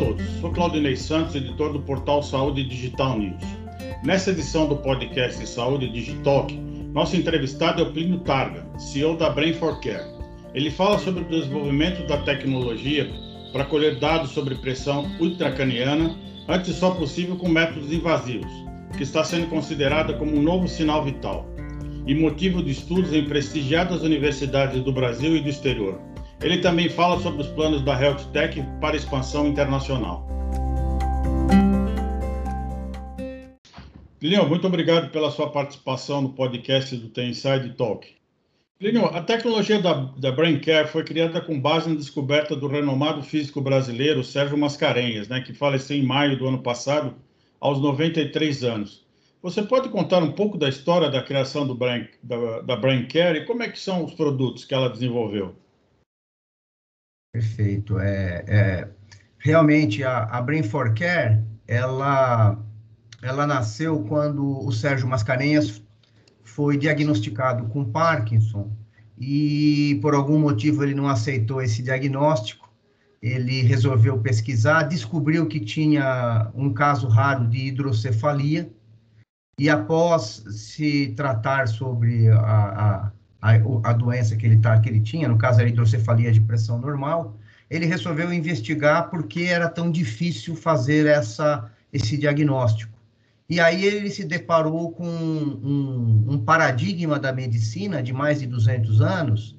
[0.00, 3.42] todos, sou Claudinei Santos, editor do portal Saúde Digital News.
[4.02, 6.58] Nessa edição do podcast Saúde Digitalk,
[6.94, 10.02] nosso entrevistado é o Plínio Targa, CEO da Brain for Care.
[10.54, 13.10] Ele fala sobre o desenvolvimento da tecnologia
[13.52, 16.16] para colher dados sobre pressão ultracraniana,
[16.48, 18.50] antes só possível com métodos invasivos,
[18.96, 21.46] que está sendo considerada como um novo sinal vital
[22.06, 26.00] e motivo de estudos em prestigiadas universidades do Brasil e do exterior.
[26.42, 30.26] Ele também fala sobre os planos da Health Tech para expansão internacional.
[34.22, 38.08] Lilian, muito obrigado pela sua participação no podcast do Inside Talk.
[38.80, 43.60] Lilian, a tecnologia da, da BrainCare foi criada com base na descoberta do renomado físico
[43.60, 47.16] brasileiro Sérgio Mascarenhas, né, que faleceu em maio do ano passado,
[47.60, 49.04] aos 93 anos.
[49.42, 53.44] Você pode contar um pouco da história da criação do Brain, da, da BrainCare e
[53.44, 55.54] como é que são os produtos que ela desenvolveu?
[57.32, 57.98] Perfeito.
[57.98, 58.88] É, é
[59.38, 62.58] realmente a, a Brain for Care, ela,
[63.22, 65.82] ela nasceu quando o Sérgio Mascarenhas
[66.44, 68.70] foi diagnosticado com Parkinson
[69.18, 72.68] e por algum motivo ele não aceitou esse diagnóstico.
[73.22, 78.72] Ele resolveu pesquisar, descobriu que tinha um caso raro de hidrocefalia
[79.58, 83.52] e após se tratar sobre a, a a,
[83.84, 87.36] a doença que ele, tá, que ele tinha, no caso a hidrocefalia de pressão normal,
[87.70, 92.98] ele resolveu investigar por que era tão difícil fazer essa, esse diagnóstico.
[93.48, 99.00] E aí ele se deparou com um, um, paradigma da medicina de mais de 200
[99.00, 99.56] anos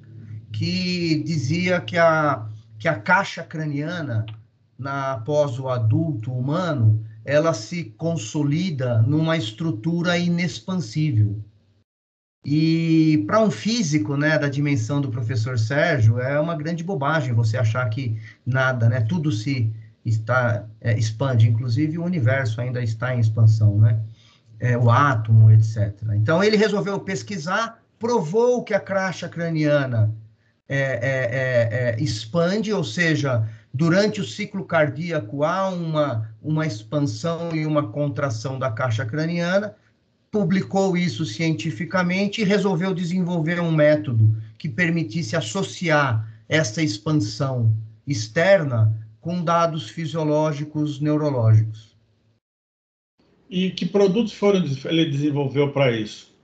[0.50, 2.46] que dizia que a,
[2.78, 4.24] que a caixa craniana,
[4.78, 11.42] na, após o adulto humano, ela se consolida numa estrutura inexpansível.
[12.44, 17.56] E para um físico, né, da dimensão do professor Sérgio, é uma grande bobagem você
[17.56, 19.72] achar que nada, né, tudo se
[20.04, 24.00] está é, expande, inclusive o universo ainda está em expansão, né,
[24.58, 25.94] é, o átomo, etc.
[26.14, 30.12] Então ele resolveu pesquisar, provou que a caixa craniana
[30.68, 37.54] é, é, é, é, expande, ou seja, durante o ciclo cardíaco há uma, uma expansão
[37.54, 39.76] e uma contração da caixa craniana,
[40.32, 47.76] publicou isso cientificamente e resolveu desenvolver um método que permitisse associar essa expansão
[48.06, 51.94] externa com dados fisiológicos neurológicos.
[53.48, 56.34] E que produtos foram ele desenvolveu para isso?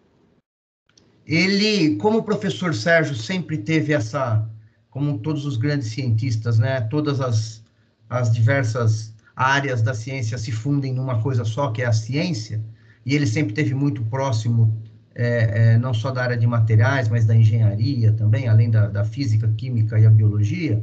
[1.26, 4.47] Ele, como o professor Sérgio sempre teve essa,
[4.91, 7.65] como todos os grandes cientistas, né, todas as,
[8.10, 12.62] as diversas áreas da ciência se fundem numa coisa só, que é a ciência,
[13.04, 14.76] e ele sempre teve muito próximo,
[15.14, 19.04] é, é, não só da área de materiais, mas da engenharia também, além da, da
[19.04, 20.82] física, química e a biologia,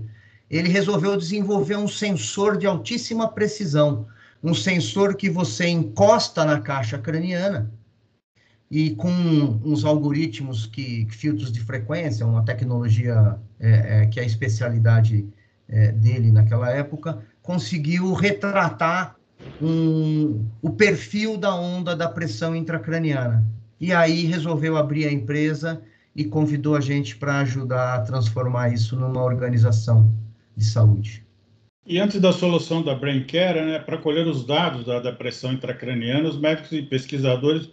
[0.49, 4.07] ele resolveu desenvolver um sensor de altíssima precisão,
[4.43, 7.71] um sensor que você encosta na caixa craniana
[8.69, 9.09] e com
[9.63, 15.27] uns algoritmos que filtros de frequência, uma tecnologia é, é, que é a especialidade
[15.67, 19.15] é, dele naquela época, conseguiu retratar
[19.61, 23.45] um, o perfil da onda da pressão intracraniana.
[23.79, 25.81] E aí resolveu abrir a empresa
[26.15, 30.11] e convidou a gente para ajudar a transformar isso numa organização
[30.55, 31.25] de saúde.
[31.85, 36.27] E antes da solução da BrainCare, né, para colher os dados da, da pressão intracraniana,
[36.27, 37.69] os médicos e pesquisadores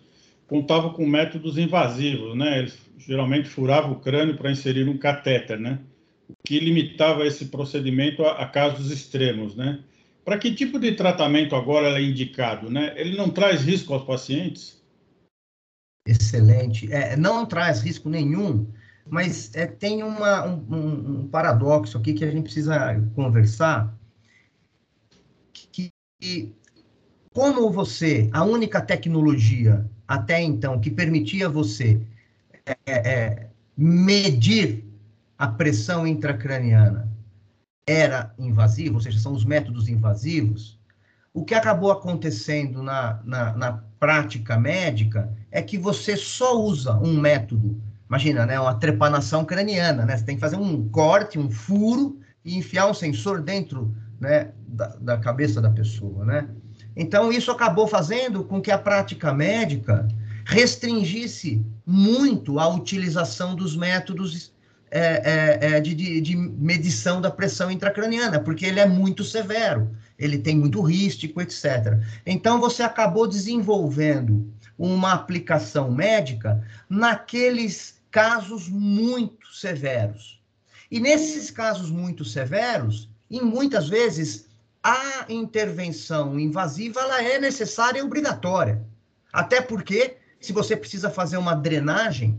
[0.46, 2.58] contavam com métodos invasivos, né?
[2.58, 5.78] Eles geralmente furavam o crânio para inserir um catéter, né?
[6.28, 9.78] O que limitava esse procedimento a, a casos extremos, né?
[10.24, 12.70] Para que tipo de tratamento agora é indicado?
[12.70, 12.92] Né?
[12.96, 14.80] Ele não traz risco aos pacientes?
[16.06, 16.92] Excelente.
[16.92, 18.66] É, não traz risco nenhum,
[19.08, 23.96] mas é, tem uma, um, um, paradoxo aqui que a gente precisa conversar,
[25.52, 25.90] que,
[26.20, 26.54] que
[27.32, 32.00] como você, a única tecnologia até então que permitia você
[32.66, 34.84] é, é, medir
[35.38, 37.11] a pressão intracraniana
[37.87, 40.79] era invasivo, ou seja, são os métodos invasivos,
[41.34, 47.20] o que acabou acontecendo na, na, na, prática médica é que você só usa um
[47.20, 52.19] método, imagina, né, uma trepanação craniana, né, você tem que fazer um corte, um furo
[52.44, 56.49] e enfiar um sensor dentro né, da, da cabeça da pessoa, né.
[56.96, 60.06] Então, isso acabou fazendo com que a prática médica
[60.44, 64.52] restringisse muito a utilização dos métodos
[64.94, 69.90] é, é, é, de, de, de, medição da pressão intracraniana, porque ele é muito severo,
[70.18, 71.98] ele tem muito rístico, etc.
[72.26, 80.38] Então, você acabou desenvolvendo uma aplicação médica naqueles casos muito severos.
[80.90, 84.46] E nesses casos muito severos, e muitas vezes
[84.82, 88.84] a intervenção invasiva ela é necessária e obrigatória.
[89.32, 92.38] Até porque, se você precisa fazer uma drenagem,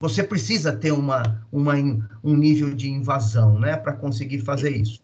[0.00, 1.74] você precisa ter uma, uma,
[2.22, 5.02] um nível de invasão né, para conseguir fazer isso.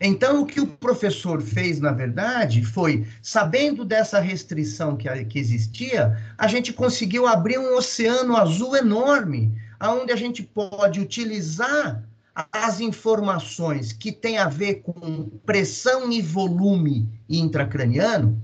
[0.00, 6.16] Então, o que o professor fez, na verdade, foi, sabendo dessa restrição que, que existia,
[6.38, 9.52] a gente conseguiu abrir um oceano azul enorme,
[9.82, 12.04] onde a gente pode utilizar
[12.52, 18.40] as informações que têm a ver com pressão e volume intracraniano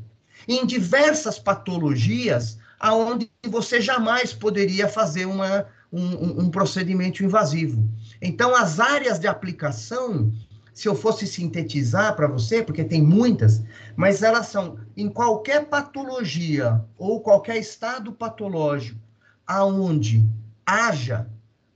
[0.48, 5.66] em diversas patologias aonde você jamais poderia fazer uma,
[5.98, 7.88] um, um procedimento invasivo.
[8.20, 10.32] Então, as áreas de aplicação
[10.74, 13.62] se eu fosse sintetizar para você, porque tem muitas,
[13.94, 18.98] mas elas são em qualquer patologia ou qualquer estado patológico
[19.46, 20.28] aonde
[20.66, 21.30] haja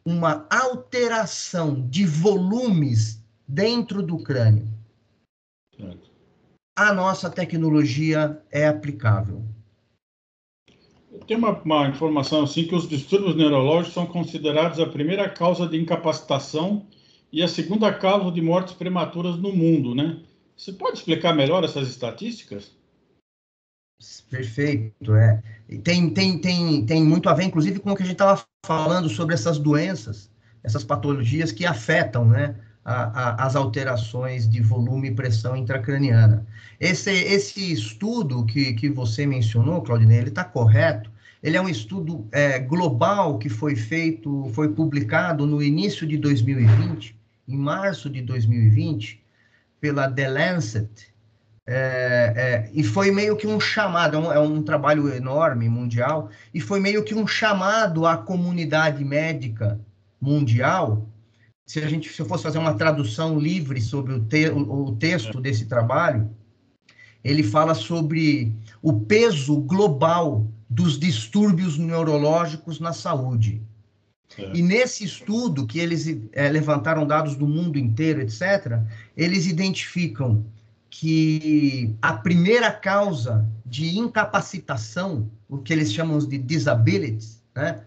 [0.05, 4.67] uma alteração de volumes dentro do crânio.
[6.76, 9.44] A nossa tecnologia é aplicável.
[11.29, 15.77] Tem uma, uma informação assim que os distúrbios neurológicos são considerados a primeira causa de
[15.77, 16.87] incapacitação
[17.31, 20.21] e a segunda causa de mortes prematuras no mundo, né?
[20.57, 22.73] Você pode explicar melhor essas estatísticas?
[24.31, 25.43] Perfeito, é.
[25.85, 29.11] Tem, tem, tem, tem muito a ver, inclusive, com o que a gente estava falando
[29.11, 30.31] sobre essas doenças,
[30.65, 36.47] essas patologias que afetam, né, a, a, as alterações de volume e pressão intracraniana.
[36.81, 41.11] Esse, esse estudo que, que você mencionou, Claudinei, ele está correto,
[41.43, 47.17] ele é um estudo é, global que foi feito, foi publicado no início de 2020,
[47.46, 49.23] em março de 2020,
[49.81, 51.12] pela The Lancet,
[51.70, 56.31] é, é, e foi meio que um chamado, é um, é um, trabalho enorme, mundial,
[56.52, 59.79] e foi meio que um chamado à comunidade médica
[60.19, 61.06] mundial.
[61.67, 64.96] Se a gente se eu fosse fazer uma tradução livre sobre o, te, o, o
[64.96, 66.31] texto desse trabalho,
[67.23, 68.50] ele fala sobre
[68.81, 73.62] o peso global dos distúrbios neurológicos na saúde.
[74.37, 74.56] É.
[74.56, 78.81] E nesse estudo, que eles é, levantaram dados do mundo inteiro, etc.,
[79.17, 80.44] eles identificam
[80.91, 87.82] que a primeira causa de incapacitação, o que eles chamam de disabilities, né?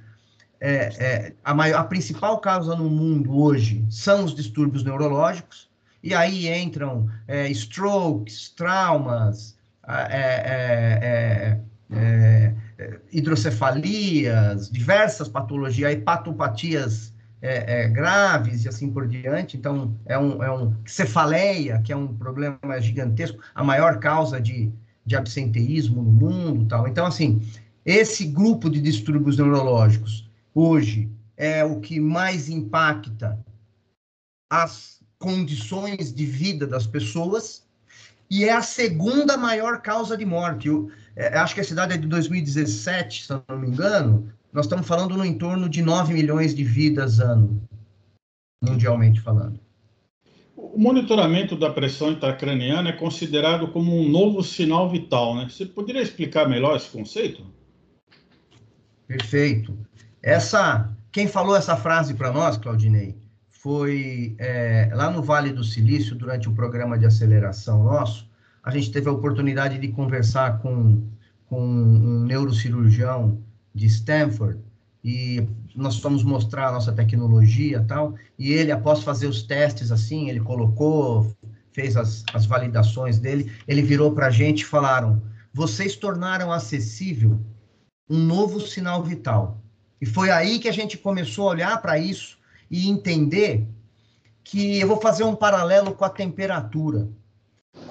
[0.64, 5.68] É, é, a, maior, a principal causa no mundo hoje são os distúrbios neurológicos,
[6.04, 9.58] e aí entram é, strokes, traumas,
[9.88, 10.18] é,
[11.02, 11.60] é,
[11.92, 12.54] é,
[13.12, 19.58] hidrocefalias, diversas patologias, hepatopatias é, é, graves e assim por diante.
[19.58, 24.72] Então, é um, é um cefaleia, que é um problema gigantesco, a maior causa de,
[25.06, 26.88] de absenteísmo no mundo tal.
[26.88, 27.42] Então, assim,
[27.86, 33.40] esse grupo de distúrbios neurológicos, hoje, é o que mais impacta
[34.52, 37.64] as condições de vida das pessoas
[38.30, 40.68] e é a segunda maior causa de morte.
[40.68, 44.32] Eu, é, acho que a cidade é de 2017, se eu não me engano.
[44.52, 47.62] Nós estamos falando no entorno de 9 milhões de vidas ano,
[48.64, 49.60] mundialmente falando.
[50.56, 55.48] O monitoramento da pressão intracraniana é considerado como um novo sinal vital, né?
[55.50, 57.46] Você poderia explicar melhor esse conceito?
[59.08, 59.78] Perfeito.
[60.24, 63.18] Essa, quem falou essa frase para nós, Claudinei,
[63.50, 68.31] foi é, lá no Vale do Silício, durante o programa de aceleração nosso,
[68.64, 71.04] a gente teve a oportunidade de conversar com,
[71.48, 73.40] com um neurocirurgião
[73.74, 74.60] de Stanford,
[75.04, 80.30] e nós fomos mostrar a nossa tecnologia tal, e ele, após fazer os testes assim,
[80.30, 81.34] ele colocou,
[81.72, 85.22] fez as, as validações dele, ele virou para a gente e falaram,
[85.54, 87.40] vocês tornaram acessível
[88.10, 89.62] um novo sinal vital.
[90.00, 92.40] E foi aí que a gente começou a olhar para isso,
[92.70, 93.68] e entender
[94.44, 97.10] que eu vou fazer um paralelo com a temperatura.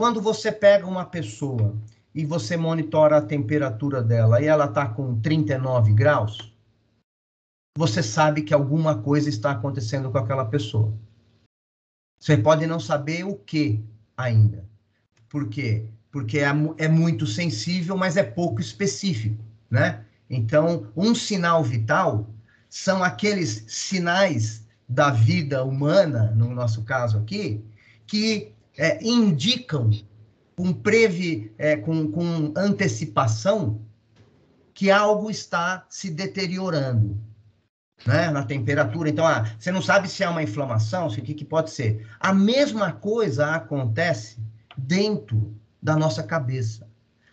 [0.01, 1.77] Quando você pega uma pessoa
[2.15, 6.55] e você monitora a temperatura dela e ela está com 39 graus,
[7.77, 10.95] você sabe que alguma coisa está acontecendo com aquela pessoa.
[12.19, 13.85] Você pode não saber o que
[14.17, 14.65] ainda.
[15.29, 15.85] Por quê?
[16.11, 20.03] Porque é, é muito sensível, mas é pouco específico, né?
[20.31, 22.27] Então, um sinal vital
[22.71, 27.63] são aqueles sinais da vida humana, no nosso caso aqui,
[28.07, 29.91] que é, indicam
[30.57, 33.83] com, previ, é, com, com antecipação
[34.73, 37.21] que algo está se deteriorando
[38.07, 39.11] né, na temperatura.
[39.11, 42.09] Então, ah, você não sabe se é uma inflamação, se o que, que pode ser.
[42.19, 44.39] A mesma coisa acontece
[44.79, 46.89] dentro da nossa cabeça.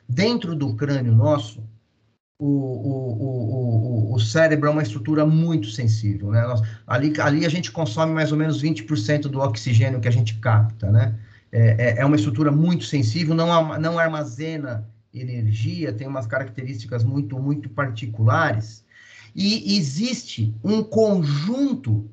[0.10, 1.64] Dentro do crânio nosso,
[2.38, 6.42] o, o, o, o, cérebro é uma estrutura muito sensível, né?
[6.46, 10.38] Nós, ali, ali a gente consome mais ou menos 20% do oxigênio que a gente
[10.40, 11.18] capta, né?
[11.52, 17.40] É, é, é uma estrutura muito sensível, não, não armazena energia, tem umas características muito,
[17.40, 18.86] muito particulares.
[19.36, 22.10] E existe um conjunto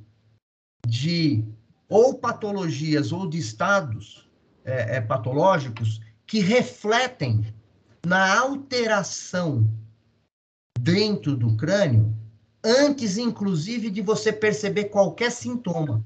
[0.87, 1.45] de
[1.89, 4.29] ou patologias ou de estados
[4.65, 7.45] é, é, patológicos que refletem
[8.05, 9.69] na alteração
[10.79, 12.15] dentro do crânio
[12.63, 16.05] antes, inclusive, de você perceber qualquer sintoma.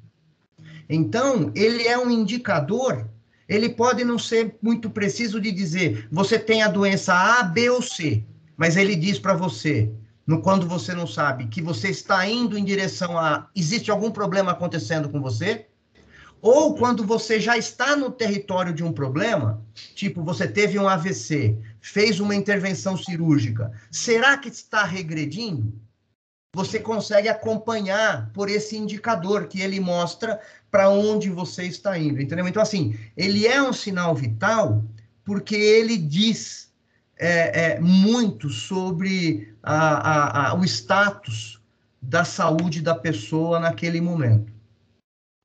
[0.88, 3.08] Então, ele é um indicador,
[3.48, 7.80] ele pode não ser muito preciso de dizer você tem a doença A, B ou
[7.80, 8.22] C,
[8.56, 9.90] mas ele diz para você,
[10.26, 13.48] no, quando você não sabe, que você está indo em direção a.
[13.56, 15.66] Existe algum problema acontecendo com você?
[16.42, 19.64] Ou quando você já está no território de um problema,
[19.94, 25.72] tipo, você teve um AVC, fez uma intervenção cirúrgica, será que está regredindo?
[26.58, 32.48] Você consegue acompanhar por esse indicador que ele mostra para onde você está indo, entendeu?
[32.48, 34.82] Então, assim, ele é um sinal vital
[35.24, 36.74] porque ele diz
[37.16, 41.60] é, é, muito sobre a, a, a, o status
[42.02, 44.52] da saúde da pessoa naquele momento.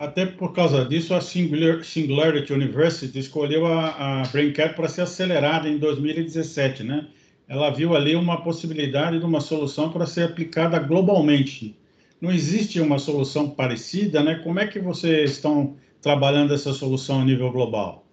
[0.02, 5.78] Até por causa disso, a Singularity University escolheu a, a BrainCat para ser acelerada em
[5.78, 7.08] 2017, né?
[7.54, 11.80] Ela viu ali uma possibilidade de uma solução para ser aplicada globalmente.
[12.20, 14.36] Não existe uma solução parecida, né?
[14.44, 18.08] Como é que vocês estão trabalhando essa solução a nível global?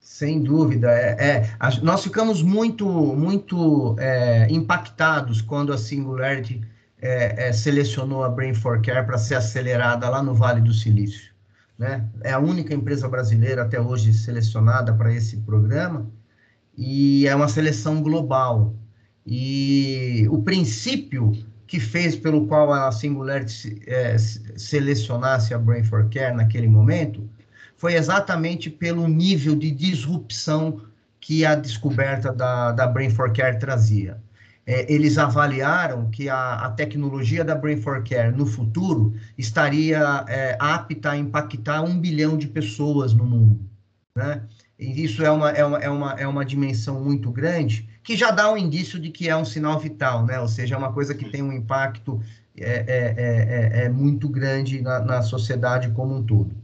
[0.00, 0.90] Sem dúvida.
[0.90, 6.60] É, é nós ficamos muito, muito é, impactados quando a Singularity
[7.00, 11.30] é, é, selecionou a Brain for Care para ser acelerada lá no Vale do Silício.
[11.78, 12.04] Né?
[12.22, 16.10] É a única empresa brasileira até hoje selecionada para esse programa
[16.76, 18.74] e é uma seleção global.
[19.26, 21.32] E o princípio
[21.66, 27.28] que fez pelo qual a Singularity é, selecionasse a Brain for Care naquele momento
[27.76, 30.82] foi exatamente pelo nível de disrupção
[31.20, 34.20] que a descoberta da, da Brain for Care trazia
[34.66, 40.56] é, eles avaliaram que a, a, tecnologia da Brain for Care no futuro estaria é,
[40.58, 43.68] apta a impactar um bilhão de pessoas no mundo.
[44.16, 44.42] Né?
[44.82, 48.50] Isso é uma, é, uma, é, uma, é uma dimensão muito grande, que já dá
[48.50, 50.40] um indício de que é um sinal vital, né?
[50.40, 52.20] ou seja, é uma coisa que tem um impacto
[52.58, 56.54] é, é, é, é muito grande na, na sociedade como um todo.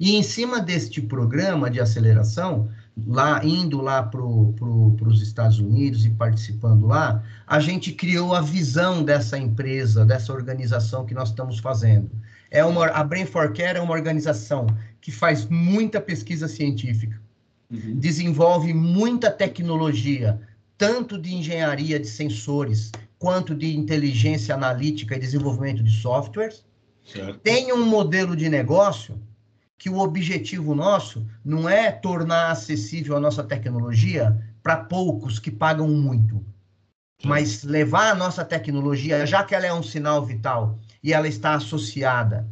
[0.00, 2.68] E em cima deste programa de aceleração,
[3.06, 8.40] lá indo lá para pro, os Estados Unidos e participando lá, a gente criou a
[8.40, 12.10] visão dessa empresa, dessa organização que nós estamos fazendo.
[12.50, 14.66] É uma, a Brain for Care é uma organização
[15.00, 17.20] que faz muita pesquisa científica,
[17.70, 17.98] uhum.
[17.98, 20.40] desenvolve muita tecnologia,
[20.78, 26.64] tanto de engenharia de sensores, quanto de inteligência analítica e desenvolvimento de softwares.
[27.04, 27.38] Certo.
[27.40, 29.20] Tem um modelo de negócio
[29.78, 35.88] que o objetivo nosso não é tornar acessível a nossa tecnologia para poucos que pagam
[35.88, 36.44] muito,
[37.24, 41.54] mas levar a nossa tecnologia, já que ela é um sinal vital e ela está
[41.54, 42.48] associada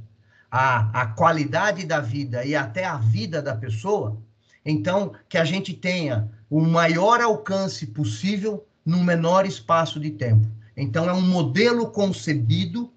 [0.50, 4.22] à, à qualidade da vida e até à vida da pessoa,
[4.64, 10.46] então que a gente tenha o maior alcance possível no menor espaço de tempo.
[10.76, 12.92] Então é um modelo concebido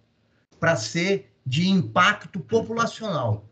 [0.60, 3.46] para ser de impacto populacional.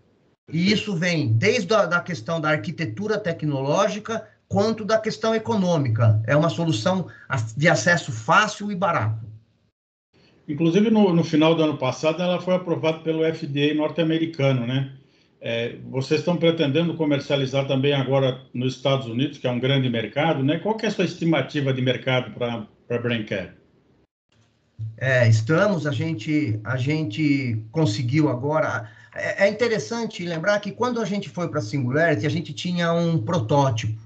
[0.52, 6.22] E isso vem desde a da questão da arquitetura tecnológica quanto da questão econômica.
[6.28, 7.08] É uma solução
[7.56, 9.26] de acesso fácil e barato.
[10.48, 14.94] Inclusive, no, no final do ano passado, ela foi aprovada pelo FDA norte-americano, né?
[15.48, 20.44] É, vocês estão pretendendo comercializar também agora nos Estados Unidos, que é um grande mercado,
[20.44, 20.58] né?
[20.58, 23.52] Qual que é a sua estimativa de mercado para a BrainCare?
[24.98, 31.06] É, estamos, a gente, a gente conseguiu agora é, é interessante lembrar que quando a
[31.06, 34.02] gente foi para a Singularity, a gente tinha um protótipo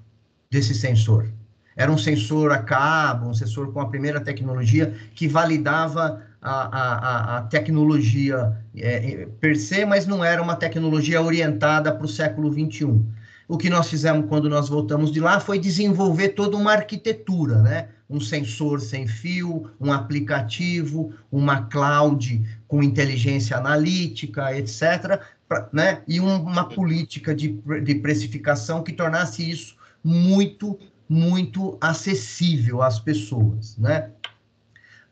[0.52, 1.32] desse sensor.
[1.74, 7.38] Era um sensor a cabo, um sensor com a primeira tecnologia que validava a, a,
[7.38, 12.52] a tecnologia é, é per se, mas não era uma tecnologia orientada para o século
[12.52, 13.00] XXI.
[13.48, 17.90] O que nós fizemos quando nós voltamos de lá foi desenvolver toda uma arquitetura, né?
[18.08, 26.04] Um sensor sem fio, um aplicativo, uma cloud com inteligência analítica, etc., pra, né?
[26.08, 33.76] E um, uma política de, de precificação que tornasse isso muito, muito acessível às pessoas,
[33.78, 34.12] né?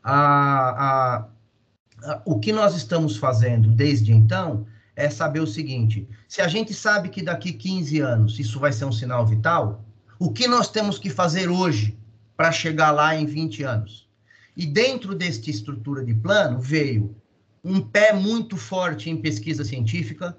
[0.02, 1.24] A, a, a,
[2.24, 7.08] o que nós estamos fazendo desde então é saber o seguinte: se a gente sabe
[7.08, 9.84] que daqui 15 anos isso vai ser um sinal vital,
[10.18, 11.96] o que nós temos que fazer hoje
[12.36, 14.08] para chegar lá em 20 anos?
[14.56, 17.14] E dentro desta estrutura de plano veio
[17.62, 20.36] um pé muito forte em pesquisa científica,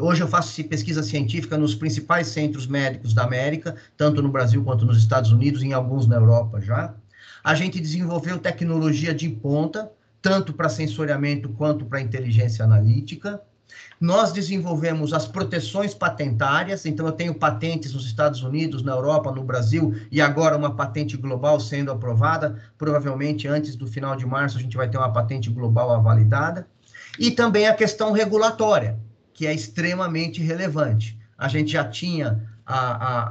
[0.00, 4.86] Hoje eu faço pesquisa científica nos principais centros médicos da América, tanto no Brasil quanto
[4.86, 6.94] nos Estados Unidos, em alguns na Europa já.
[7.42, 13.40] A gente desenvolveu tecnologia de ponta, tanto para sensoriamento quanto para inteligência analítica.
[14.00, 19.42] Nós desenvolvemos as proteções patentárias, então eu tenho patentes nos Estados Unidos, na Europa, no
[19.42, 22.62] Brasil e agora uma patente global sendo aprovada.
[22.78, 26.66] Provavelmente antes do final de março a gente vai ter uma patente global avalidada.
[27.18, 28.98] E também a questão regulatória
[29.34, 31.18] que é extremamente relevante.
[31.36, 33.22] A gente já tinha a, a,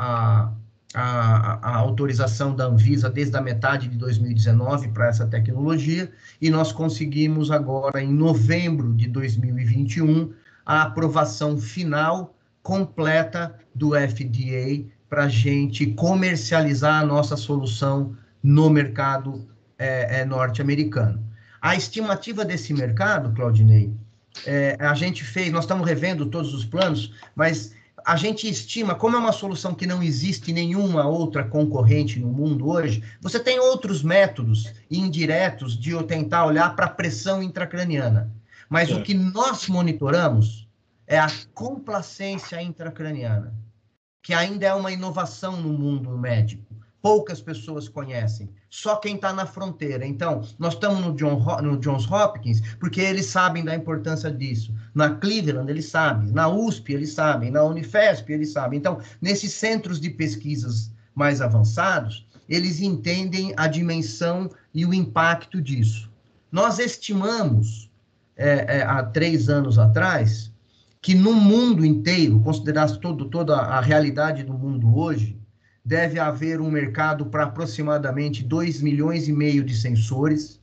[0.44, 0.51] a,
[1.00, 6.12] a, autorização da Anvisa desde a metade de 2019 para essa tecnologia,
[6.42, 10.34] e nós conseguimos agora, em novembro de 2021,
[10.66, 19.48] a aprovação final completa do FDA para a gente comercializar a nossa solução no mercado
[19.77, 21.24] é, é, norte-americano.
[21.62, 23.94] A estimativa desse mercado, Claudinei,
[24.46, 27.75] é, a gente fez, nós estamos revendo todos os planos, mas
[28.08, 32.70] a gente estima, como é uma solução que não existe nenhuma outra concorrente no mundo
[32.70, 38.32] hoje, você tem outros métodos indiretos de tentar olhar para a pressão intracraniana.
[38.70, 38.94] Mas é.
[38.94, 40.70] o que nós monitoramos
[41.06, 43.54] é a complacência intracraniana,
[44.24, 46.64] que ainda é uma inovação no mundo médico
[47.01, 50.06] poucas pessoas conhecem, só quem está na fronteira.
[50.06, 54.74] Então, nós estamos no, John, no Johns Hopkins porque eles sabem da importância disso.
[54.94, 56.32] Na Cleveland, eles sabem.
[56.32, 57.51] Na USP, eles sabem.
[57.51, 58.80] Na Unifesp, eles sabem.
[58.80, 66.10] Então, nesses centros de pesquisas mais avançados, eles entendem a dimensão e o impacto disso.
[66.51, 67.89] Nós estimamos,
[68.36, 70.51] é, é, há três anos atrás,
[71.01, 75.38] que no mundo inteiro, considerasse todo, toda a realidade do mundo hoje,
[75.88, 80.60] deve haver um mercado para aproximadamente 2 milhões e meio de sensores,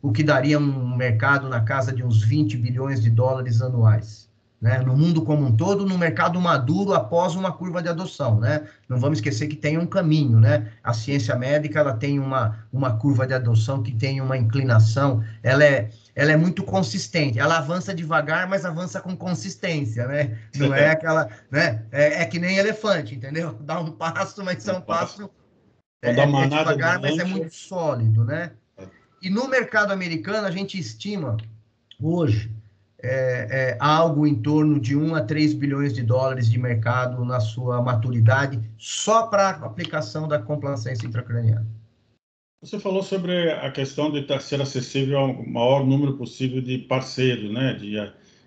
[0.00, 4.31] o que daria um mercado na casa de uns 20 bilhões de dólares anuais.
[4.62, 4.78] Né?
[4.78, 8.64] No mundo como um todo, no mercado maduro após uma curva de adoção, né?
[8.88, 10.70] Não vamos esquecer que tem um caminho, né?
[10.84, 15.64] A ciência médica, ela tem uma, uma curva de adoção que tem uma inclinação, ela
[15.64, 17.40] é, ela é muito consistente.
[17.40, 20.38] Ela avança devagar, mas avança com consistência, né?
[20.54, 21.82] Não é aquela, né?
[21.90, 23.58] É, é que nem elefante, entendeu?
[23.66, 25.28] Dá um passo, mas é um passo
[26.00, 28.52] é, é devagar, mas é muito sólido, né?
[28.78, 28.86] É.
[29.20, 31.36] E no mercado americano, a gente estima
[32.00, 32.61] hoje
[33.02, 37.40] é, é, algo em torno de 1 a 3 bilhões de dólares de mercado na
[37.40, 41.66] sua maturidade, só para aplicação da complacência intracraniana.
[42.62, 47.74] Você falou sobre a questão de ser acessível ao maior número possível de parceiros, né?
[47.74, 47.96] De,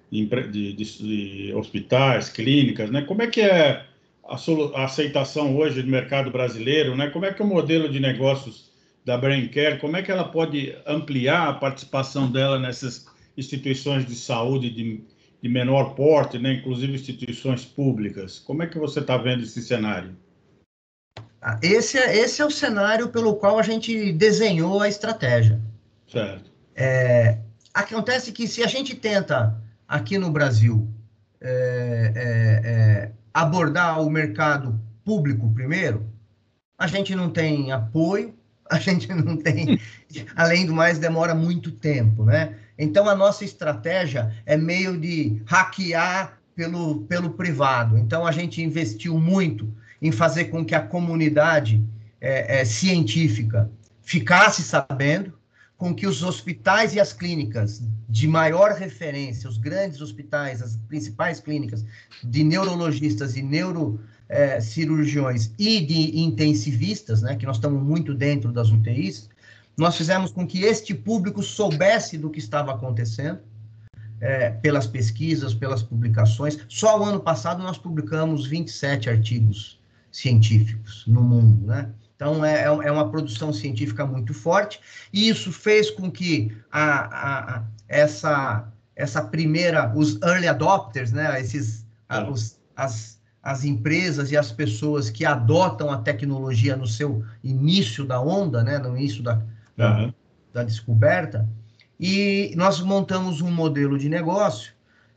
[0.10, 3.02] de, de, de hospitais, clínicas, né?
[3.02, 3.86] Como é que é
[4.24, 7.10] a, a, aceitação hoje do mercado brasileiro, né?
[7.10, 8.72] Como é que é o modelo de negócios
[9.04, 13.06] da BrainCare, como é que ela pode ampliar a participação dela nessas
[13.38, 15.04] instituições de saúde de,
[15.42, 16.54] de menor porte, né?
[16.54, 18.40] Inclusive instituições públicas.
[18.40, 20.16] Como é que você está vendo esse cenário?
[21.62, 25.62] Esse é, esse é o cenário pelo qual a gente desenhou a estratégia.
[26.08, 26.52] Certo.
[26.76, 27.38] É,
[27.74, 29.56] acontece que se a gente tenta,
[29.88, 30.88] aqui no Brasil,
[31.40, 36.06] é, é, é, abordar o mercado público primeiro,
[36.78, 38.34] a gente não tem apoio,
[38.70, 39.80] a gente não tem,
[40.36, 42.58] além do mais, demora muito tempo, né?
[42.78, 47.98] Então, a nossa estratégia é meio de hackear pelo, pelo privado.
[47.98, 51.84] Então, a gente investiu muito em fazer com que a comunidade
[52.22, 53.70] é, é, científica
[54.02, 55.34] ficasse sabendo,
[55.78, 61.42] com que os hospitais e as clínicas de maior referência, os grandes hospitais, as principais
[61.42, 61.84] clínicas
[62.24, 68.70] de neurologistas e neurocirurgiões é, e de intensivistas, né, que nós estamos muito dentro das
[68.70, 69.30] UTIs,
[69.78, 73.40] nós fizemos com que este público soubesse do que estava acontecendo,
[74.22, 76.58] é, pelas pesquisas, pelas publicações.
[76.68, 79.80] Só o ano passado nós publicamos 27 artigos
[80.12, 81.90] científicos no mundo, né?
[82.16, 84.80] Então, é, é, é uma produção científica muito forte,
[85.12, 91.40] e isso fez com que a, a, a essa, essa primeira, os early adopters, né,
[91.42, 97.22] esses, a, os, as, as empresas e as pessoas que adotam a tecnologia no seu
[97.44, 99.42] início da onda, né, no início da,
[99.78, 100.14] uhum.
[100.54, 101.48] da, da descoberta,
[102.00, 104.76] e nós montamos um modelo de negócio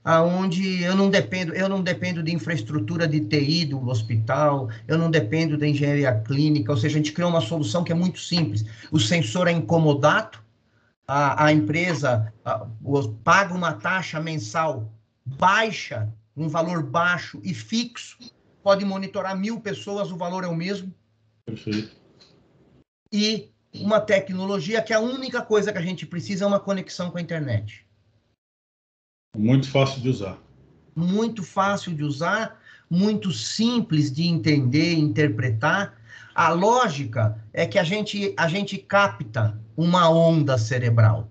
[0.08, 5.10] aonde eu não dependo, eu não dependo de infraestrutura de TI do hospital, eu não
[5.10, 8.64] dependo da engenharia clínica, ou seja, a gente criou uma solução que é muito simples.
[8.90, 10.42] O sensor é incomodato,
[11.06, 12.66] a, a empresa a,
[13.22, 14.90] paga uma taxa mensal
[15.26, 18.16] baixa, um valor baixo e fixo,
[18.62, 20.90] pode monitorar mil pessoas, o valor é o mesmo.
[21.44, 21.94] Perfeito.
[23.12, 27.18] E uma tecnologia que a única coisa que a gente precisa é uma conexão com
[27.18, 27.84] a internet.
[29.36, 30.38] Muito fácil de usar.
[30.96, 32.60] muito fácil de usar,
[32.90, 35.96] muito simples de entender, interpretar.
[36.34, 41.30] A lógica é que a gente, a gente capta uma onda cerebral.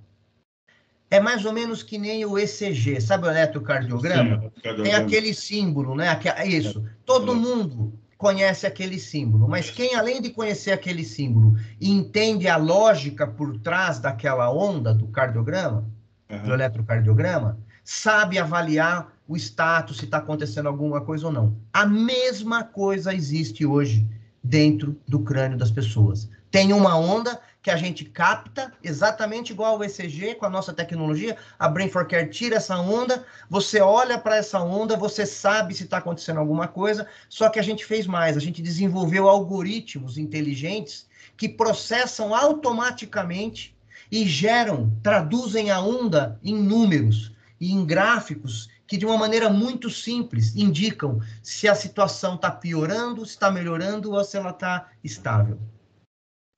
[1.09, 4.51] É mais ou menos que nem o ECG, sabe o eletrocardiograma?
[4.61, 6.07] Sim, Tem aquele símbolo, né?
[6.35, 6.85] É isso.
[7.05, 13.27] Todo mundo conhece aquele símbolo, mas quem, além de conhecer aquele símbolo, entende a lógica
[13.27, 15.85] por trás daquela onda do cardiograma,
[16.29, 16.43] uhum.
[16.43, 21.55] do eletrocardiograma, sabe avaliar o status, se está acontecendo alguma coisa ou não.
[21.71, 24.07] A mesma coisa existe hoje
[24.43, 26.29] dentro do crânio das pessoas.
[26.49, 31.35] Tem uma onda que a gente capta exatamente igual ao ECG com a nossa tecnologia.
[31.59, 35.83] A Brain for Care tira essa onda, você olha para essa onda, você sabe se
[35.83, 41.09] está acontecendo alguma coisa, só que a gente fez mais, a gente desenvolveu algoritmos inteligentes
[41.35, 43.75] que processam automaticamente
[44.09, 49.89] e geram, traduzem a onda em números e em gráficos que de uma maneira muito
[49.89, 55.59] simples indicam se a situação está piorando, se está melhorando ou se ela está estável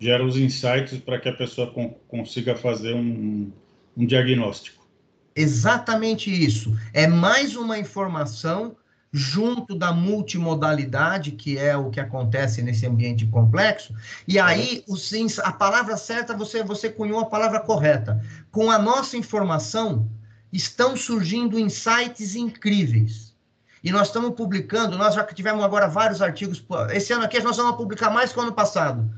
[0.02, 1.74] gera os insights para que a pessoa
[2.08, 3.52] consiga fazer um,
[3.98, 4.88] um diagnóstico.
[5.36, 6.74] Exatamente isso.
[6.94, 8.78] É mais uma informação
[9.12, 13.94] junto da multimodalidade, que é o que acontece nesse ambiente complexo.
[14.26, 18.24] E aí, os, a palavra certa, você, você cunhou a palavra correta.
[18.52, 20.10] Com a nossa informação,
[20.54, 23.36] estão surgindo insights incríveis.
[23.84, 26.64] E nós estamos publicando, nós já tivemos agora vários artigos.
[26.94, 29.10] Esse ano aqui nós vamos publicar mais que o ano passado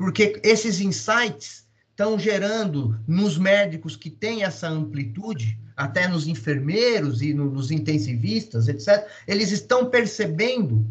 [0.00, 7.34] porque esses insights estão gerando nos médicos que têm essa amplitude, até nos enfermeiros e
[7.34, 10.86] no, nos intensivistas, etc., eles estão percebendo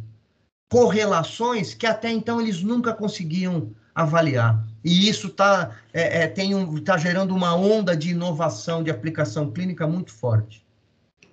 [0.69, 4.63] correlações que até então eles nunca conseguiam avaliar.
[4.85, 9.87] E isso está é, é, um, tá gerando uma onda de inovação, de aplicação clínica
[9.87, 10.63] muito forte.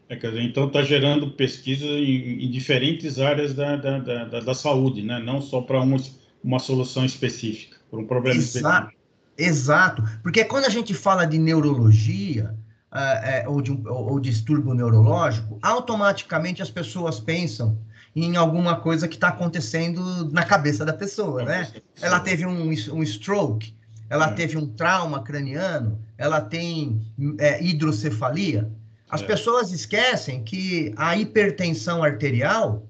[0.08, 4.54] É, quer dizer, então está gerando pesquisa em, em, diferentes áreas da, da, da, da
[4.54, 5.18] saúde, né?
[5.18, 8.66] não só para uns uma solução específica, para um problema Exato.
[8.68, 8.96] específico.
[9.36, 12.54] Exato, porque quando a gente fala de neurologia
[12.92, 17.76] uh, ou, de um, ou distúrbio neurológico, automaticamente as pessoas pensam
[18.14, 21.70] em alguma coisa que está acontecendo na cabeça da pessoa, né?
[22.00, 23.74] Ela teve um, um stroke,
[24.08, 24.32] ela é.
[24.32, 27.04] teve um trauma craniano, ela tem
[27.38, 28.70] é, hidrocefalia.
[29.10, 29.26] As é.
[29.26, 32.88] pessoas esquecem que a hipertensão arterial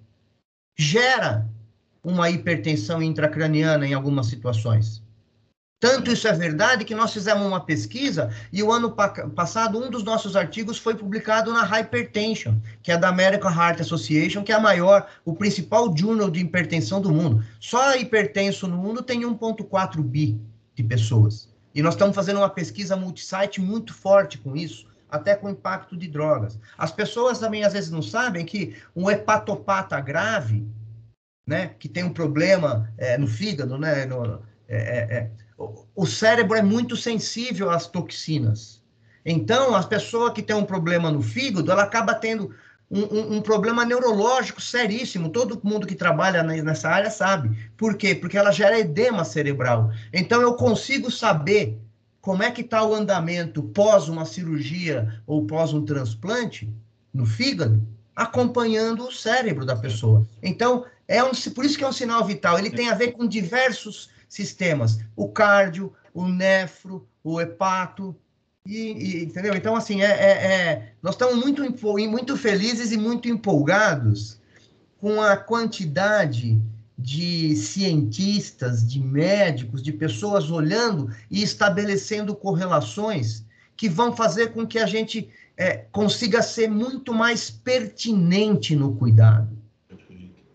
[0.79, 1.49] gera
[2.07, 5.03] uma hipertensão intracraniana em algumas situações.
[5.81, 8.95] Tanto isso é verdade que nós fizemos uma pesquisa e o ano
[9.35, 14.45] passado um dos nossos artigos foi publicado na Hypertension, que é da American Heart Association,
[14.45, 17.45] que é a maior, o principal journal de hipertensão do mundo.
[17.59, 20.41] Só hipertenso no mundo tem 1.4 bi
[20.77, 21.49] de pessoas.
[21.75, 26.07] E nós estamos fazendo uma pesquisa multisite muito forte com isso, até com impacto de
[26.07, 26.57] drogas.
[26.79, 30.65] As pessoas também às vezes não sabem que um hepatopata grave
[31.47, 35.31] né, que tem um problema é, no fígado, né, no, é, é, é
[35.95, 38.83] o cérebro é muito sensível às toxinas.
[39.25, 42.55] Então, a pessoa que tem um problema no fígado, ela acaba tendo
[42.91, 45.31] um, um, um, problema neurológico seríssimo.
[45.31, 47.71] Todo mundo que trabalha nessa área sabe.
[47.77, 48.15] Por quê?
[48.15, 49.91] Porque ela gera edema cerebral.
[50.13, 51.79] Então, eu consigo saber
[52.21, 56.69] como é que está o andamento pós uma cirurgia ou pós um transplante
[57.13, 57.83] no fígado,
[58.15, 60.27] acompanhando o cérebro da pessoa.
[60.43, 62.59] Então, é um, por isso que é um sinal vital.
[62.59, 68.15] Ele tem a ver com diversos sistemas: o cardio, o nefro, o hepato.
[68.65, 69.55] E, e entendeu?
[69.55, 71.63] Então, assim, é, é, é, nós estamos muito,
[72.09, 74.41] muito felizes e muito empolgados
[75.01, 76.61] com a quantidade
[76.99, 83.45] de cientistas, de médicos, de pessoas olhando e estabelecendo correlações
[83.77, 89.57] que vão fazer com que a gente é, consiga ser muito mais pertinente no cuidado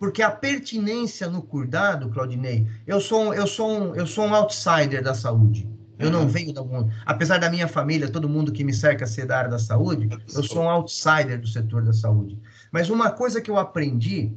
[0.02, 5.04] porque a pertinência no cuidado, Claudinei, eu sou, eu sou, um, eu sou um outsider
[5.04, 5.70] da saúde.
[6.00, 6.28] Eu não uhum.
[6.28, 6.92] venho da mundo.
[7.06, 10.42] Apesar da minha família, todo mundo que me cerca ser da área da saúde, eu
[10.42, 12.36] sou um outsider do setor da saúde.
[12.72, 14.34] Mas uma coisa que eu aprendi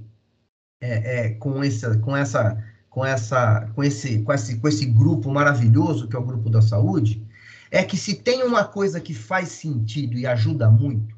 [0.82, 5.32] é, é, com essa, com essa, com essa, com esse, com esse, com esse grupo
[5.32, 7.26] maravilhoso que é o grupo da saúde,
[7.70, 11.16] é que se tem uma coisa que faz sentido e ajuda muito,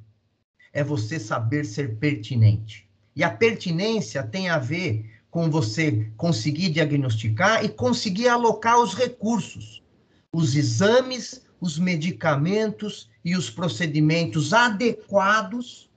[0.73, 2.86] é você saber ser pertinente.
[3.17, 9.83] E a pertinência tem a ver com você conseguir diagnosticar e conseguir alocar os recursos,
[10.33, 15.91] os exames, os medicamentos e os procedimentos adequados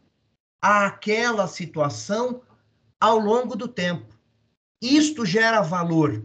[0.62, 2.41] àquela situação
[2.99, 4.17] ao longo do tempo.
[4.82, 6.23] Isto gera valor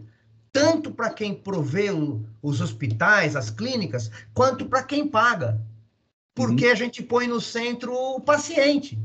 [0.51, 5.61] tanto para quem provê o, os hospitais, as clínicas, quanto para quem paga.
[6.33, 6.71] Porque uhum.
[6.71, 8.97] a gente põe no centro o paciente.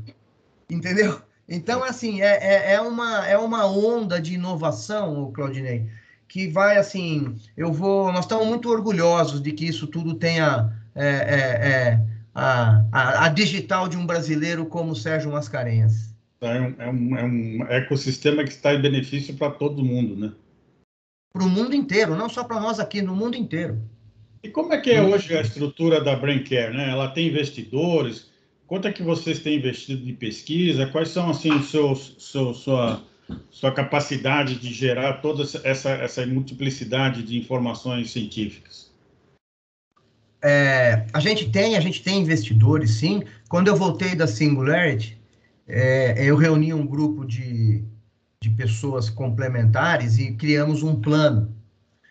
[0.69, 1.21] Entendeu?
[1.53, 5.85] Então, assim, é, é, é, uma, é uma onda de inovação, Claudinei,
[6.25, 8.09] que vai, assim, eu vou...
[8.13, 13.27] Nós estamos muito orgulhosos de que isso tudo tenha é, é, é a, a, a,
[13.27, 16.15] digital de um brasileiro como Sérgio Mascarenhas.
[16.39, 20.31] É um, é um, é um ecossistema que está em benefício para todo mundo, né?
[21.33, 23.77] Para o mundo inteiro, não só para nós aqui, no mundo inteiro.
[24.41, 26.89] E como é que é hoje a estrutura da Braincare, né?
[26.89, 28.30] Ela tem investidores?
[28.71, 30.87] Quanto é que vocês têm investido de pesquisa?
[30.87, 33.03] Quais são, assim, seus, seu, sua,
[33.49, 38.89] sua capacidade de gerar toda essa, essa multiplicidade de informações científicas?
[40.41, 43.23] É, a gente tem, a gente tem investidores, sim.
[43.49, 45.17] Quando eu voltei da Singularity,
[45.67, 47.83] é, eu reuni um grupo de,
[48.41, 51.53] de pessoas complementares e criamos um plano.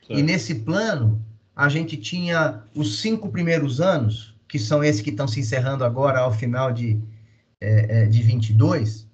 [0.06, 0.20] Certo.
[0.20, 1.24] E nesse plano,
[1.56, 6.18] a gente tinha os cinco primeiros anos, que são esses que estão se encerrando agora
[6.18, 7.00] ao final de,
[7.60, 9.08] é, é de 22,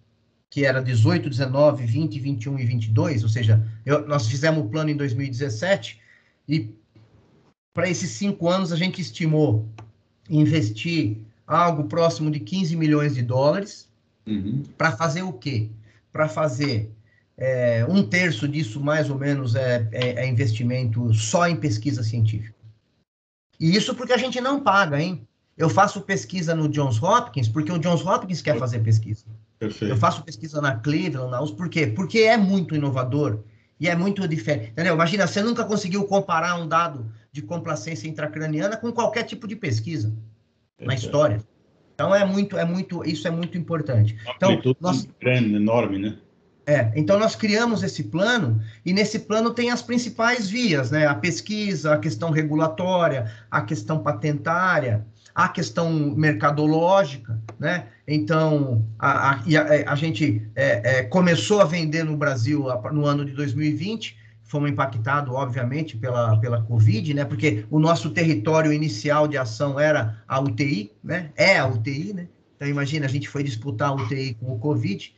[0.49, 4.89] que era 18, 19, 20, 21 e 22, ou seja, eu, nós fizemos o plano
[4.89, 6.01] em 2017
[6.49, 6.75] e
[7.75, 9.69] para esses cinco anos a gente estimou
[10.31, 13.91] investir algo próximo de 15 milhões de dólares
[14.27, 14.63] uhum.
[14.79, 15.69] para fazer o quê?
[16.11, 16.91] Para fazer
[17.37, 22.56] é, um terço disso, mais ou menos, é, é, é, investimento só em pesquisa científica.
[23.59, 25.27] E isso porque a gente não paga, hein?
[25.57, 29.25] Eu faço pesquisa no Johns Hopkins porque o Johns Hopkins quer fazer pesquisa.
[29.59, 29.93] Perfeito.
[29.93, 31.87] Eu faço pesquisa na Cleveland, na USP, por quê?
[31.87, 33.41] Porque é muito inovador
[33.81, 34.71] e é muito diferente.
[34.71, 34.95] Entendeu?
[34.95, 40.15] Imagina, você nunca conseguiu comparar um dado de complacência intracraniana com qualquer tipo de pesquisa
[40.79, 41.43] na história.
[41.95, 44.15] Então é muito, é muito, isso é muito importante.
[44.37, 46.19] Então, nós grande, enorme, né?
[46.69, 51.07] É, então nós criamos esse plano e nesse plano tem as principais vias, né?
[51.07, 57.87] A pesquisa, a questão regulatória, a questão patentária, a questão mercadológica, né?
[58.09, 63.25] Então a, a, a, a gente é, é, começou a vender no Brasil no ano
[63.25, 67.25] de 2020, fomos impactados, obviamente, pela, pela Covid, né?
[67.25, 71.31] Porque o nosso território inicial de ação era a UTI, né?
[71.37, 72.27] É a UTI, né?
[72.57, 75.15] Então imagina, a gente foi disputar a UTI com o Covid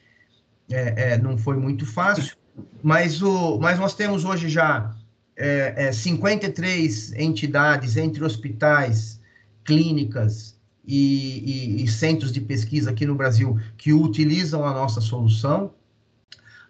[0.71, 2.37] é, é, não foi muito fácil,
[2.83, 4.95] mas, o, mas nós temos hoje já
[5.39, 9.21] é, 53 é, entidades entre hospitais,
[9.65, 15.73] clínicas e, e, e, centros de pesquisa aqui no Brasil que utilizam a nossa solução.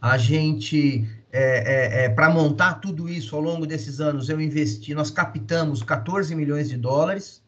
[0.00, 5.10] A gente, é, é, para montar tudo isso ao longo desses anos, eu investi, nós
[5.10, 7.42] captamos 14 milhões de dólares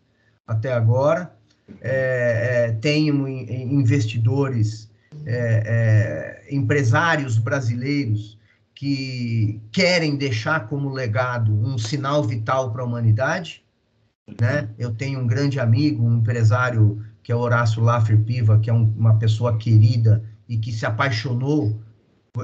[0.46, 1.32] até agora.
[2.80, 4.89] tenho investidores
[5.27, 8.38] é, é, empresários brasileiros
[8.75, 13.62] que querem deixar como legado um sinal vital para a humanidade.
[14.40, 14.68] Né?
[14.79, 18.85] Eu tenho um grande amigo, um empresário que é Horácio Laffer Piva, que é um,
[18.96, 21.81] uma pessoa querida e que se apaixonou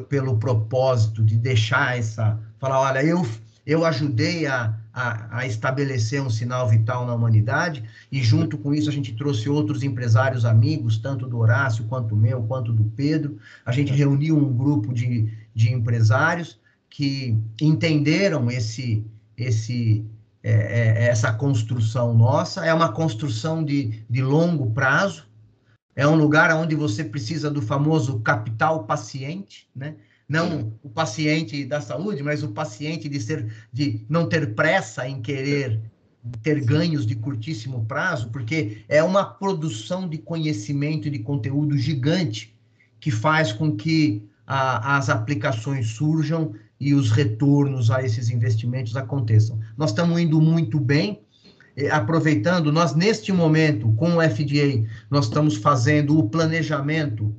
[0.08, 2.38] pelo propósito de deixar essa.
[2.58, 3.26] Falar, olha, eu,
[3.66, 8.88] eu ajudei a, a, a, estabelecer um sinal vital na humanidade, e junto com isso
[8.88, 13.38] a gente trouxe outros empresários amigos, tanto do Horácio, quanto meu, quanto do Pedro.
[13.64, 19.04] A gente reuniu um grupo de, de empresários que entenderam esse,
[19.36, 20.06] esse,
[20.44, 22.64] é, é, essa construção nossa.
[22.64, 25.26] É uma construção de, de longo prazo,
[25.96, 29.96] é um lugar onde você precisa do famoso capital paciente, né?
[30.28, 35.20] Não o paciente da saúde, mas o paciente de ser de não ter pressa em
[35.20, 35.80] querer
[36.42, 42.52] ter ganhos de curtíssimo prazo, porque é uma produção de conhecimento e de conteúdo gigante
[42.98, 49.60] que faz com que a, as aplicações surjam e os retornos a esses investimentos aconteçam.
[49.76, 51.20] Nós estamos indo muito bem,
[51.90, 57.34] aproveitando, nós neste momento, com o FDA, nós estamos fazendo o planejamento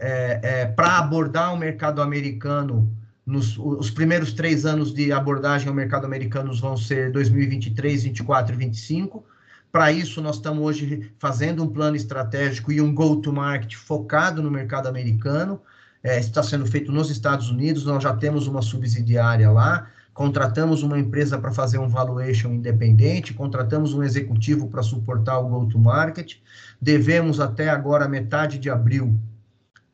[0.00, 2.90] é, é, para abordar o mercado americano,
[3.26, 8.58] nos, os primeiros três anos de abordagem ao mercado americano vão ser 2023, 24 e
[8.58, 9.24] 25.
[9.70, 14.88] Para isso, nós estamos hoje fazendo um plano estratégico e um go-to-market focado no mercado
[14.88, 15.60] americano.
[16.02, 20.98] É, está sendo feito nos Estados Unidos, nós já temos uma subsidiária lá, contratamos uma
[20.98, 26.38] empresa para fazer um valuation independente, contratamos um executivo para suportar o go-to-market.
[26.80, 29.14] Devemos até agora, metade de abril,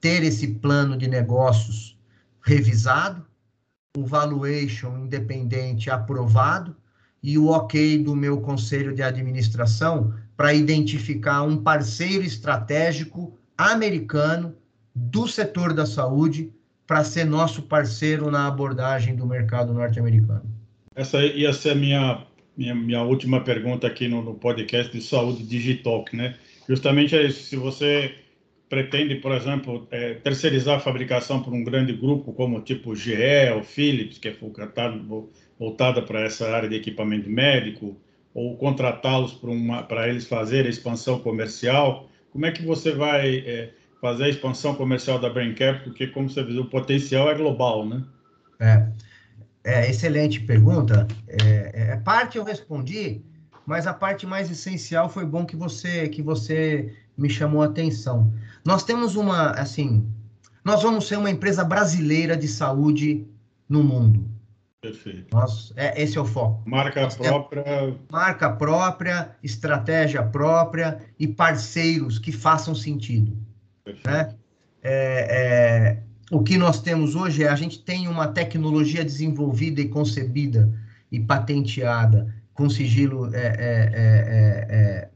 [0.01, 1.99] ter esse plano de negócios
[2.43, 3.25] revisado,
[3.97, 6.77] o valuation independente aprovado
[7.23, 14.55] e o ok do meu conselho de administração para identificar um parceiro estratégico americano
[14.95, 16.53] do setor da saúde
[16.87, 20.45] para ser nosso parceiro na abordagem do mercado norte-americano.
[20.95, 25.43] Essa ia ser a minha, minha, minha última pergunta aqui no, no podcast de saúde
[25.43, 26.37] Digitalk, né?
[26.69, 27.45] Justamente é isso.
[27.45, 28.15] Se você
[28.69, 33.63] pretende, por exemplo, é, terceirizar a fabricação para um grande grupo como tipo GE ou
[33.63, 34.37] Philips, que é
[35.59, 37.97] voltada para essa área de equipamento médico,
[38.35, 39.41] ou contratá-los
[39.89, 42.09] para eles fazerem a expansão comercial?
[42.33, 45.85] Como é que você vai é, fazer a expansão comercial da Braincap?
[45.85, 48.05] Porque, como você viu, o potencial é global, né?
[48.61, 48.87] É,
[49.65, 51.07] é excelente pergunta.
[51.29, 53.23] É, é, parte eu respondi,
[53.65, 58.33] mas a parte mais essencial foi bom que você que você me chamou a atenção.
[58.67, 60.05] Nós temos uma, assim,
[60.65, 63.25] nós vamos ser uma empresa brasileira de saúde
[63.69, 64.29] no mundo.
[64.81, 65.29] Perfeito.
[65.33, 66.69] Nós, é, esse é o foco.
[66.69, 67.97] Marca Nós própria.
[68.11, 73.37] Marca própria, estratégia própria e parceiros que façam sentido.
[73.85, 74.11] Perfeito.
[74.11, 74.35] Né?
[74.83, 76.03] É, é,
[76.33, 80.73] o que nós temos hoje é a gente tem uma tecnologia desenvolvida e concebida
[81.11, 85.09] e patenteada com sigilo é,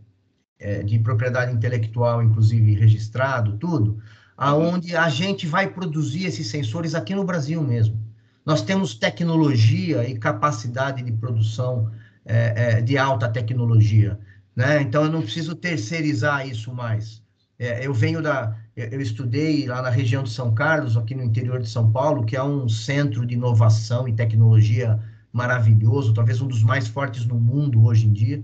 [0.61, 3.99] é, de propriedade intelectual, inclusive registrado, tudo,
[4.37, 7.99] aonde a gente vai produzir esses sensores aqui no Brasil mesmo.
[8.45, 11.91] Nós temos tecnologia e capacidade de produção
[12.25, 14.19] é, é, de alta tecnologia,
[14.55, 14.81] né?
[14.83, 17.23] Então eu não preciso terceirizar isso mais.
[17.59, 21.61] É, eu venho da, eu estudei lá na região de São Carlos, aqui no interior
[21.61, 24.99] de São Paulo, que é um centro de inovação e tecnologia
[25.33, 28.43] maravilhoso, talvez um dos mais fortes no mundo hoje em dia.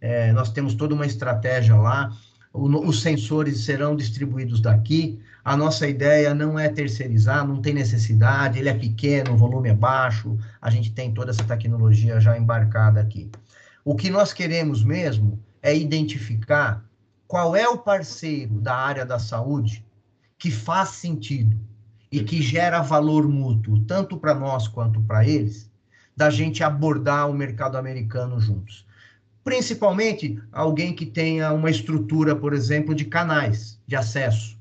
[0.00, 2.12] É, nós temos toda uma estratégia lá.
[2.52, 5.20] O, os sensores serão distribuídos daqui.
[5.44, 9.74] A nossa ideia não é terceirizar, não tem necessidade, ele é pequeno, o volume é
[9.74, 13.30] baixo, a gente tem toda essa tecnologia já embarcada aqui.
[13.84, 16.84] O que nós queremos mesmo é identificar
[17.28, 19.84] qual é o parceiro da área da saúde
[20.38, 21.56] que faz sentido
[22.10, 25.70] e que gera valor mútuo, tanto para nós quanto para eles,
[26.16, 28.85] da gente abordar o mercado americano juntos.
[29.46, 34.56] Principalmente alguém que tenha uma estrutura, por exemplo, de canais de acesso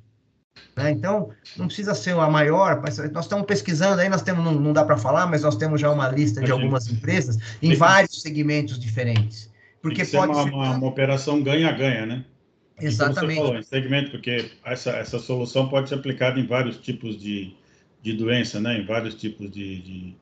[0.76, 0.92] né?
[0.92, 4.74] Então, não precisa ser a maior, mas nós estamos pesquisando aí, nós temos, não, não
[4.74, 8.78] dá para falar, mas nós temos já uma lista de algumas empresas em vários segmentos
[8.78, 9.52] diferentes.
[9.82, 12.26] Porque pode ser uma, ser uma, uma operação ganha-ganha, né?
[12.80, 13.40] Exatamente.
[13.40, 17.54] Falou, em segmento, porque essa, essa solução pode ser aplicada em vários tipos de,
[18.02, 18.80] de doença, né?
[18.80, 20.16] Em vários tipos de, de,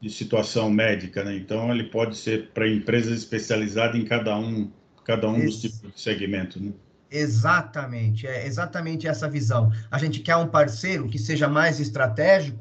[0.00, 1.36] de situação médica, né?
[1.36, 4.70] Então, ele pode ser para empresas especializadas em cada um,
[5.04, 6.72] cada um dos tipos de segmento, né?
[7.10, 9.72] Exatamente, é exatamente essa visão.
[9.90, 12.58] A gente quer um parceiro que seja mais estratégico,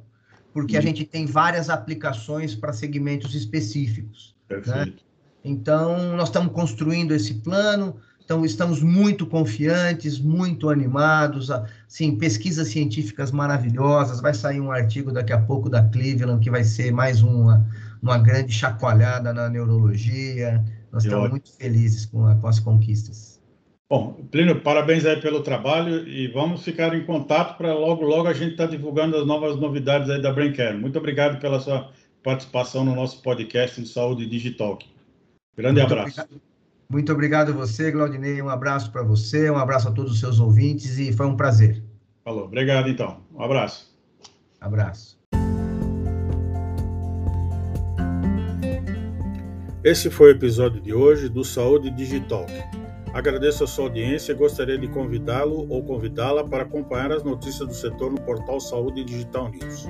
[0.54, 0.86] porque a uhum.
[0.86, 4.36] gente tem várias aplicações para segmentos específicos.
[4.50, 4.56] Né?
[4.56, 5.04] Perfeito.
[5.04, 5.06] Né?
[5.44, 11.50] Então, nós estamos construindo esse plano, então estamos muito confiantes, muito animados,
[11.88, 16.64] sim, pesquisas científicas maravilhosas, vai sair um artigo daqui a pouco da Cleveland, que vai
[16.64, 17.64] ser mais uma,
[18.02, 23.40] uma grande chacoalhada na neurologia, nós estamos muito felizes com, a, com as conquistas.
[23.88, 28.34] Bom, Plínio, parabéns aí pelo trabalho e vamos ficar em contato para logo, logo a
[28.34, 30.76] gente estar tá divulgando as novas novidades aí da Braincare.
[30.76, 31.92] Muito obrigado pela sua
[32.24, 34.80] participação no nosso podcast de Saúde Digital.
[35.56, 36.22] Grande Muito abraço.
[36.22, 36.55] Obrigado.
[36.96, 38.42] Muito obrigado a você, Claudinei.
[38.42, 41.84] Um abraço para você, um abraço a todos os seus ouvintes e foi um prazer.
[42.24, 42.46] Falou.
[42.46, 43.20] Obrigado, então.
[43.34, 43.94] Um abraço.
[44.62, 45.20] Abraço.
[49.84, 52.46] Esse foi o episódio de hoje do Saúde Digital.
[53.14, 57.74] Agradeço a sua audiência e gostaria de convidá-lo ou convidá-la para acompanhar as notícias do
[57.74, 59.86] setor no portal Saúde Digital News.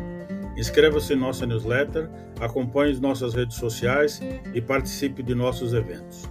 [0.57, 4.21] Inscreva-se em nossa newsletter, acompanhe nossas redes sociais
[4.53, 6.29] e participe de nossos eventos.